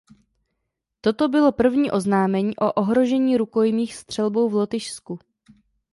[1.01, 5.19] Toto bylo první oznámení o ohrožení rukojmích střelbou v Lotyšsku.